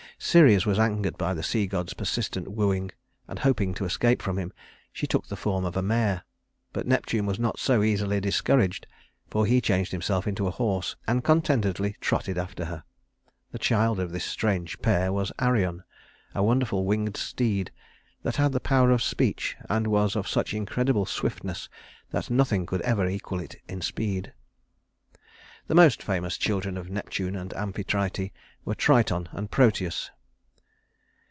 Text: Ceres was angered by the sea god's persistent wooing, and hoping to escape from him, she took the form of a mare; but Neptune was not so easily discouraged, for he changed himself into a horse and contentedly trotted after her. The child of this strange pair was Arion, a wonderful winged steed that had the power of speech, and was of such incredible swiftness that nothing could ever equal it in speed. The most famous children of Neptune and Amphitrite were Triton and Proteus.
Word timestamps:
Ceres 0.23 0.67
was 0.67 0.77
angered 0.77 1.17
by 1.17 1.33
the 1.33 1.41
sea 1.41 1.65
god's 1.65 1.95
persistent 1.95 2.47
wooing, 2.47 2.91
and 3.27 3.39
hoping 3.39 3.73
to 3.73 3.85
escape 3.85 4.21
from 4.21 4.37
him, 4.37 4.53
she 4.93 5.07
took 5.07 5.25
the 5.27 5.35
form 5.35 5.65
of 5.65 5.75
a 5.75 5.81
mare; 5.81 6.21
but 6.73 6.85
Neptune 6.85 7.25
was 7.25 7.39
not 7.39 7.57
so 7.59 7.81
easily 7.81 8.19
discouraged, 8.21 8.85
for 9.31 9.47
he 9.47 9.59
changed 9.59 9.91
himself 9.91 10.27
into 10.27 10.45
a 10.45 10.51
horse 10.51 10.95
and 11.07 11.23
contentedly 11.23 11.95
trotted 11.99 12.37
after 12.37 12.65
her. 12.65 12.83
The 13.51 13.57
child 13.57 13.99
of 13.99 14.11
this 14.11 14.23
strange 14.23 14.79
pair 14.83 15.11
was 15.11 15.31
Arion, 15.39 15.81
a 16.35 16.43
wonderful 16.43 16.85
winged 16.85 17.17
steed 17.17 17.71
that 18.21 18.35
had 18.35 18.51
the 18.51 18.59
power 18.59 18.91
of 18.91 19.01
speech, 19.01 19.55
and 19.71 19.87
was 19.87 20.15
of 20.15 20.27
such 20.27 20.53
incredible 20.53 21.07
swiftness 21.07 21.67
that 22.11 22.29
nothing 22.29 22.67
could 22.67 22.81
ever 22.83 23.07
equal 23.09 23.39
it 23.39 23.55
in 23.67 23.81
speed. 23.81 24.33
The 25.67 25.75
most 25.75 26.03
famous 26.03 26.37
children 26.37 26.75
of 26.75 26.89
Neptune 26.89 27.35
and 27.35 27.53
Amphitrite 27.53 28.33
were 28.65 28.75
Triton 28.75 29.29
and 29.31 29.49
Proteus. 29.49 30.11